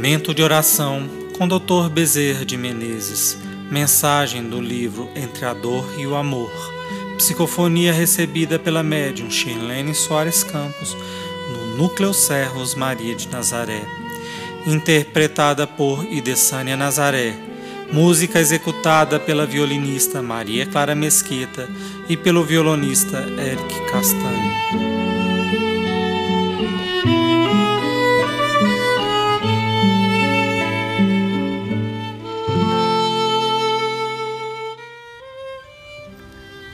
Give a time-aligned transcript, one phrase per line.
[0.00, 1.06] Momento de oração
[1.36, 1.90] com Dr.
[1.92, 3.36] Bezerra de Menezes.
[3.70, 6.50] Mensagem do livro Entre a Dor e o Amor.
[7.18, 10.96] Psicofonia recebida pela médium Shirlene Soares Campos
[11.52, 13.82] no Núcleo Serros Maria de Nazaré.
[14.66, 17.34] Interpretada por Idessânia Nazaré.
[17.92, 21.68] Música executada pela violinista Maria Clara Mesquita
[22.08, 24.99] e pelo violonista Eric Castanho.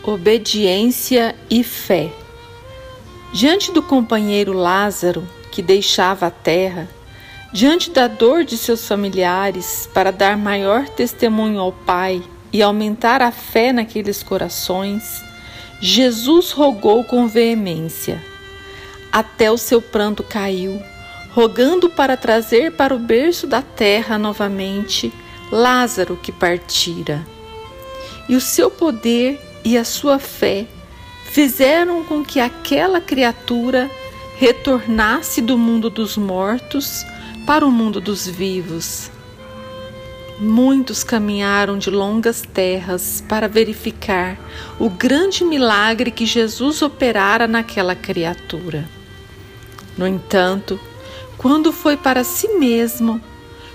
[0.07, 2.13] Obediência e fé.
[3.33, 6.89] Diante do companheiro Lázaro, que deixava a terra,
[7.53, 13.33] diante da dor de seus familiares, para dar maior testemunho ao Pai e aumentar a
[13.33, 15.25] fé naqueles corações,
[15.81, 18.23] Jesus rogou com veemência.
[19.11, 20.81] Até o seu pranto caiu,
[21.33, 25.13] rogando para trazer para o berço da terra novamente
[25.51, 27.27] Lázaro que partira.
[28.29, 30.65] E o seu poder e a sua fé
[31.25, 33.91] fizeram com que aquela criatura
[34.39, 37.05] retornasse do mundo dos mortos
[37.45, 39.11] para o mundo dos vivos.
[40.39, 44.39] Muitos caminharam de longas terras para verificar
[44.79, 48.89] o grande milagre que Jesus operara naquela criatura.
[49.99, 50.79] No entanto,
[51.37, 53.21] quando foi para si mesmo,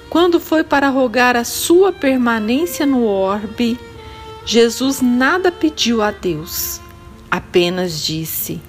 [0.10, 3.78] quando foi para rogar a sua permanência no orbe,
[4.52, 6.82] Jesus nada pediu a Deus,
[7.32, 8.60] apenas disse: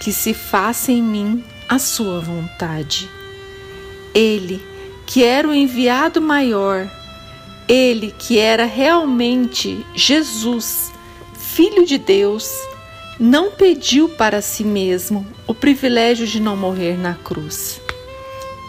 [0.00, 3.08] Que se faça em mim a sua vontade.
[4.12, 4.60] Ele,
[5.06, 6.90] que era o enviado maior,
[7.68, 10.90] ele que era realmente Jesus,
[11.38, 12.50] Filho de Deus,
[13.16, 17.80] não pediu para si mesmo o privilégio de não morrer na cruz.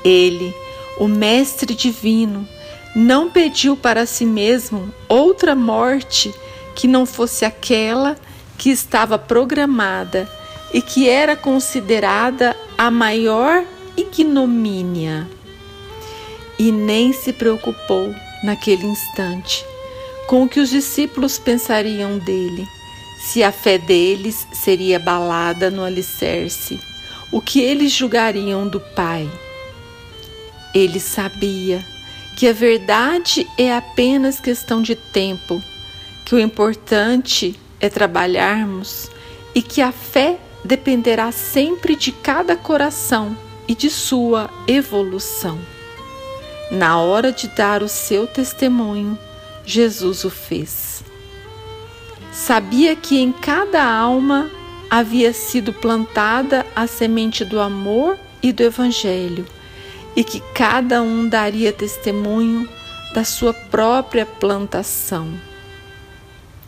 [0.05, 0.53] Ele,
[0.99, 2.47] o Mestre Divino,
[2.97, 6.33] não pediu para si mesmo outra morte
[6.75, 8.17] que não fosse aquela
[8.57, 10.27] que estava programada
[10.73, 13.63] e que era considerada a maior
[13.95, 15.29] ignomínia.
[16.57, 19.63] E nem se preocupou naquele instante
[20.25, 22.67] com o que os discípulos pensariam dele,
[23.19, 26.79] se a fé deles seria abalada no alicerce,
[27.31, 29.29] o que eles julgariam do Pai.
[30.73, 31.85] Ele sabia
[32.37, 35.59] que a verdade é apenas questão de tempo,
[36.23, 39.09] que o importante é trabalharmos
[39.55, 43.35] e que a fé dependerá sempre de cada coração
[43.67, 45.57] e de sua evolução.
[46.69, 49.17] Na hora de dar o seu testemunho,
[49.65, 51.03] Jesus o fez.
[52.31, 54.47] Sabia que em cada alma
[54.91, 59.56] havia sido plantada a semente do amor e do Evangelho
[60.17, 62.67] e que cada um daria testemunho
[63.13, 65.31] da sua própria plantação.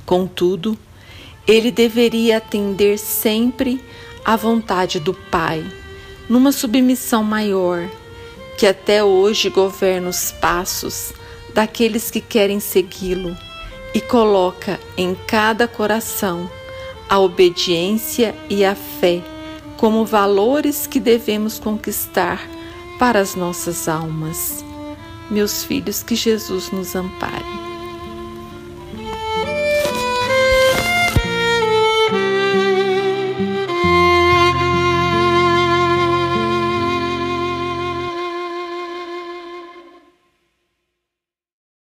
[0.06, 0.78] Contudo,
[1.48, 3.84] ele deveria atender sempre
[4.24, 5.66] à vontade do Pai,
[6.30, 7.90] numa submissão maior,
[8.56, 11.12] que até hoje governa os passos
[11.52, 13.36] daqueles que querem segui-lo
[13.96, 16.48] e coloca em cada coração
[17.10, 19.24] a obediência e a fé
[19.76, 22.48] como valores que devemos conquistar
[23.00, 24.64] para as nossas almas.
[25.32, 27.69] Meus filhos, que Jesus nos ampare.